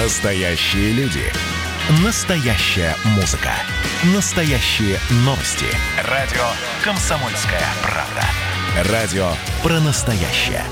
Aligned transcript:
Настоящие 0.00 0.92
люди. 0.92 1.24
Настоящая 2.04 2.94
музыка. 3.16 3.50
Настоящие 4.14 4.96
новости. 5.24 5.66
Радио 6.08 6.44
«Комсомольская 6.84 7.64
правда». 7.82 8.92
Радио 8.92 9.28
про 9.60 9.80
настоящее. 9.80 10.62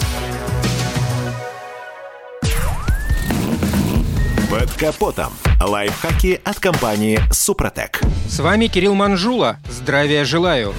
Под 4.48 4.70
капотом. 4.74 5.32
Лайфхаки 5.60 6.40
от 6.44 6.60
компании 6.60 7.18
«Супротек». 7.32 8.00
С 8.28 8.38
вами 8.38 8.68
Кирилл 8.68 8.94
Манжула. 8.94 9.56
Здравия 9.68 10.24
желаю. 10.24 10.72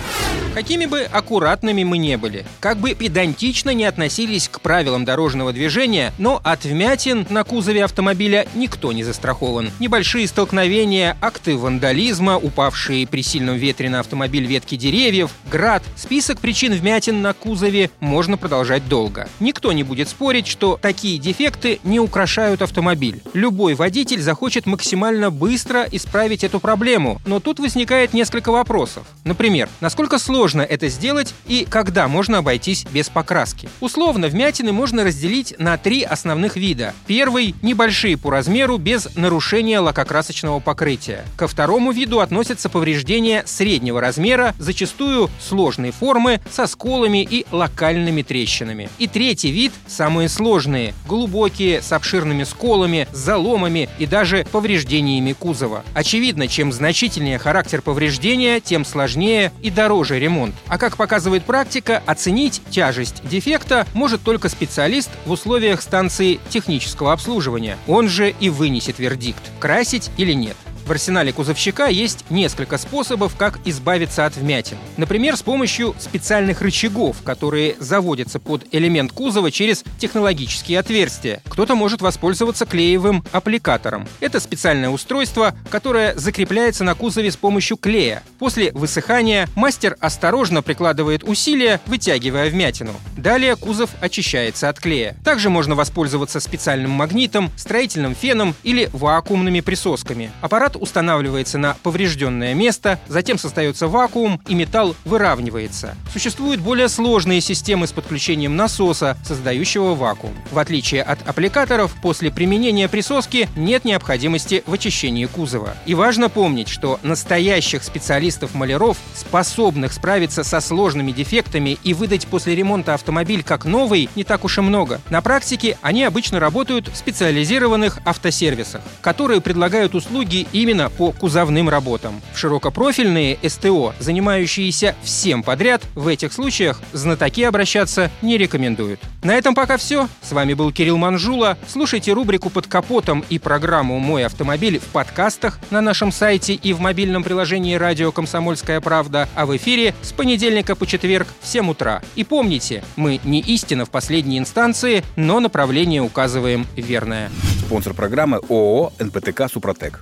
Какими 0.58 0.88
бы 0.88 1.02
аккуратными 1.02 1.84
мы 1.84 2.00
не 2.00 2.18
были, 2.18 2.44
как 2.60 2.80
бы 2.80 2.96
педантично 2.96 3.76
не 3.76 3.86
относились 3.86 4.50
к 4.50 4.60
правилам 4.60 5.06
дорожного 5.06 5.54
движения, 5.54 6.12
но 6.18 6.42
от 6.44 6.66
вмятин 6.66 7.28
на 7.30 7.44
кузове 7.44 7.84
автомобиля 7.84 8.48
никто 8.56 8.92
не 8.92 9.04
застрахован. 9.04 9.70
Небольшие 9.78 10.28
столкновения, 10.28 11.16
акты 11.22 11.56
вандализма, 11.56 12.38
упавшие 12.38 13.06
при 13.06 13.22
сильном 13.22 13.58
ветре 13.58 13.92
на 13.92 14.00
автомобиль 14.00 14.48
ветки 14.48 14.78
деревьев, 14.78 15.30
град, 15.52 15.84
список 15.96 16.40
причин 16.40 16.74
вмятин 16.74 17.22
на 17.22 17.36
кузове 17.36 17.92
можно 18.00 18.36
продолжать 18.36 18.88
долго. 18.90 19.30
Никто 19.40 19.72
не 19.74 19.84
будет 19.84 20.10
спорить, 20.10 20.48
что 20.48 20.80
такие 20.82 21.20
дефекты 21.20 21.80
не 21.84 22.00
украшают 22.00 22.64
автомобиль. 22.64 23.22
Любой 23.34 23.76
водитель 23.76 24.24
захочет 24.24 24.66
максимально 24.66 25.30
быстро 25.30 25.88
исправить 25.92 26.44
эту 26.44 26.60
проблему, 26.60 27.22
но 27.28 27.40
тут 27.40 27.60
возникает 27.60 28.16
несколько 28.16 28.52
вопросов. 28.52 29.06
Например, 29.24 29.70
насколько 29.82 30.18
сложно 30.18 30.47
сложно 30.48 30.62
это 30.62 30.88
сделать 30.88 31.34
и 31.46 31.68
когда 31.70 32.08
можно 32.08 32.38
обойтись 32.38 32.86
без 32.94 33.10
покраски. 33.10 33.68
Условно, 33.82 34.28
вмятины 34.28 34.72
можно 34.72 35.04
разделить 35.04 35.54
на 35.60 35.78
три 35.78 36.04
основных 36.04 36.56
вида. 36.56 36.94
Первый– 37.06 37.54
небольшие 37.62 38.18
по 38.18 38.32
размеру 38.32 38.78
без 38.78 39.14
нарушения 39.18 39.80
лакокрасочного 39.82 40.62
покрытия. 40.62 41.26
Ко 41.36 41.50
второму 41.50 41.92
виду 41.92 42.22
относятся 42.22 42.70
повреждения 42.70 43.44
среднего 43.46 44.00
размера, 44.00 44.56
зачастую 44.58 45.30
сложные 45.42 45.92
формы, 45.92 46.40
со 46.50 46.66
сколами 46.66 47.28
и 47.30 47.46
локальными 47.52 48.22
трещинами. 48.22 48.90
И 49.00 49.08
третий 49.08 49.52
вид– 49.52 49.74
самые 49.88 50.30
сложные, 50.30 50.94
глубокие, 51.10 51.82
с 51.82 51.92
обширными 51.92 52.46
сколами, 52.46 53.06
заломами 53.12 53.90
и 54.00 54.06
даже 54.06 54.48
повреждениями 54.50 55.34
кузова. 55.34 55.84
Очевидно, 55.94 56.48
чем 56.48 56.72
значительнее 56.72 57.38
характер 57.38 57.82
повреждения, 57.82 58.62
тем 58.62 58.86
сложнее 58.86 59.52
и 59.62 59.70
дороже 59.70 60.18
ремонт 60.20 60.37
ремонт. 60.38 60.56
А 60.68 60.78
как 60.78 60.98
показывает 60.98 61.44
практика, 61.44 62.02
оценить 62.06 62.62
тяжесть 62.70 63.28
дефекта 63.28 63.86
может 63.94 64.22
только 64.22 64.50
специалист 64.50 65.10
в 65.26 65.32
условиях 65.32 65.82
станции 65.82 66.40
технического 66.50 67.14
обслуживания. 67.14 67.78
Он 67.88 68.08
же 68.08 68.34
и 68.40 68.50
вынесет 68.50 69.00
вердикт, 69.00 69.42
красить 69.60 70.12
или 70.18 70.34
нет. 70.34 70.56
В 70.88 70.92
арсенале 70.92 71.34
кузовщика 71.34 71.88
есть 71.88 72.24
несколько 72.30 72.78
способов, 72.78 73.36
как 73.36 73.60
избавиться 73.66 74.26
от 74.26 74.38
вмятин. 74.38 74.78
Например, 74.96 75.36
с 75.36 75.42
помощью 75.42 75.94
специальных 76.00 76.62
рычагов, 76.62 77.18
которые 77.26 77.76
заводятся 77.78 78.40
под 78.40 78.66
элемент 78.72 79.12
кузова 79.12 79.52
через 79.52 79.84
технологические 80.00 80.80
отверстия. 80.80 81.42
Кто-то 81.50 81.76
может 81.76 82.02
воспользоваться 82.02 82.66
клеевым 82.66 83.26
аппликатором. 83.34 84.08
Это 84.22 84.40
специальное 84.40 84.90
устройство, 84.90 85.54
которое 85.70 86.16
закрепляется 86.16 86.86
на 86.86 86.96
кузове 86.96 87.32
с 87.32 87.36
помощью 87.36 87.76
клея. 87.76 88.24
После 88.40 88.72
высыхания 88.72 89.50
мастер 89.56 89.98
осторожно 90.00 90.62
прикладывает 90.62 91.26
усилия, 91.26 91.82
вытягивая 91.86 92.50
вмятину. 92.50 92.94
Далее 93.18 93.58
кузов 93.58 93.90
очищается 94.00 94.70
от 94.70 94.80
клея. 94.80 95.18
Также 95.26 95.50
можно 95.50 95.76
воспользоваться 95.76 96.40
специальным 96.40 96.92
магнитом, 96.92 97.52
строительным 97.58 98.16
феном 98.16 98.56
или 98.64 98.90
вакуумными 98.94 99.60
присосками. 99.60 100.32
Аппарат 100.40 100.77
устанавливается 100.78 101.58
на 101.58 101.76
поврежденное 101.84 102.54
место, 102.54 103.00
затем 103.08 103.38
создается 103.38 103.88
вакуум 103.88 104.42
и 104.48 104.56
металл 104.56 104.96
выравнивается. 105.06 105.96
Существуют 106.12 106.62
более 106.62 106.90
сложные 106.90 107.42
системы 107.42 107.88
с 107.88 107.92
подключением 107.92 108.56
насоса, 108.56 109.18
создающего 109.26 109.96
вакуум. 109.96 110.34
В 110.52 110.60
отличие 110.60 111.04
от 111.04 111.28
аппликаторов, 111.28 111.96
после 112.02 112.32
применения 112.32 112.88
присоски 112.88 113.50
нет 113.56 113.86
необходимости 113.86 114.64
в 114.66 114.74
очищении 114.74 115.26
кузова. 115.26 115.76
И 115.86 115.94
важно 115.94 116.30
помнить, 116.30 116.70
что 116.70 117.00
настоящих 117.04 117.84
специалистов-маляров, 117.84 118.98
способных 119.16 119.94
справиться 119.94 120.44
со 120.44 120.62
сложными 120.62 121.12
дефектами 121.12 121.78
и 121.84 121.94
выдать 121.94 122.28
после 122.28 122.56
ремонта 122.56 122.94
автомобиль 122.94 123.44
как 123.44 123.66
новый, 123.66 124.10
не 124.16 124.24
так 124.24 124.46
уж 124.46 124.58
и 124.58 124.62
много. 124.62 125.02
На 125.10 125.22
практике 125.22 125.78
они 125.82 126.04
обычно 126.04 126.40
работают 126.40 126.88
в 126.88 126.96
специализированных 126.96 128.00
автосервисах, 128.06 128.82
которые 129.02 129.42
предлагают 129.42 129.96
услуги 129.96 130.48
и 130.52 130.66
именно 130.68 130.90
по 130.90 131.14
кузовным 131.14 131.70
работам. 131.70 132.22
Широкопрофильные 132.36 133.38
СТО, 133.48 133.94
занимающиеся 134.00 134.96
всем 135.02 135.42
подряд, 135.42 135.82
в 135.96 136.10
этих 136.10 136.34
случаях 136.34 136.82
знатоки 136.92 137.44
обращаться 137.44 138.12
не 138.22 138.38
рекомендуют. 138.38 139.00
На 139.24 139.36
этом 139.36 139.56
пока 139.56 139.78
все. 139.78 140.10
С 140.22 140.34
вами 140.34 140.56
был 140.56 140.74
Кирилл 140.74 140.98
Манжула. 140.98 141.58
Слушайте 141.70 142.12
рубрику 142.12 142.50
«Под 142.50 142.68
капотом» 142.68 143.24
и 143.30 143.40
программу 143.40 143.98
«Мой 144.00 144.26
автомобиль» 144.26 144.80
в 144.80 144.88
подкастах 144.88 145.58
на 145.70 145.80
нашем 145.80 146.12
сайте 146.12 146.54
и 146.54 146.74
в 146.74 146.82
мобильном 146.82 147.24
приложении 147.24 147.76
радио 147.76 148.12
«Комсомольская 148.12 148.82
правда», 148.82 149.30
а 149.36 149.46
в 149.46 149.56
эфире 149.56 149.96
с 150.02 150.12
понедельника 150.12 150.76
по 150.76 150.86
четверг 150.86 151.30
в 151.40 151.48
7 151.48 151.70
утра. 151.70 152.02
И 152.16 152.26
помните, 152.26 152.84
мы 152.98 153.22
не 153.24 153.40
истина 153.40 153.86
в 153.86 153.90
последней 153.90 154.38
инстанции, 154.38 155.02
но 155.16 155.40
направление 155.40 156.02
указываем 156.02 156.68
верное. 156.76 157.32
Спонсор 157.66 157.94
программы 157.94 158.42
ООО 158.50 158.92
«НПТК 159.00 159.48
Супротек». 159.48 160.02